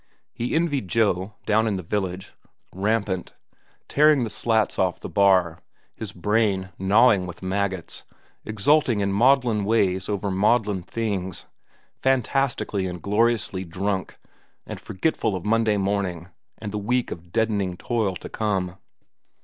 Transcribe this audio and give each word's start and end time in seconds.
He 0.33 0.55
envied 0.55 0.87
Joe, 0.87 1.35
down 1.45 1.67
in 1.67 1.75
the 1.75 1.83
village, 1.83 2.33
rampant, 2.73 3.33
tearing 3.87 4.23
the 4.23 4.31
slats 4.31 4.79
off 4.79 4.99
the 4.99 5.07
bar, 5.07 5.59
his 5.93 6.11
brain 6.11 6.69
gnawing 6.79 7.27
with 7.27 7.43
maggots, 7.43 8.03
exulting 8.43 8.99
in 9.01 9.11
maudlin 9.11 9.63
ways 9.63 10.09
over 10.09 10.31
maudlin 10.31 10.81
things, 10.81 11.45
fantastically 12.01 12.87
and 12.87 12.99
gloriously 13.03 13.63
drunk 13.63 14.17
and 14.65 14.79
forgetful 14.79 15.35
of 15.35 15.45
Monday 15.45 15.77
morning 15.77 16.29
and 16.57 16.71
the 16.71 16.79
week 16.79 17.11
of 17.11 17.31
deadening 17.31 17.77
toil 17.77 18.15
to 18.15 18.27
come. 18.27 18.77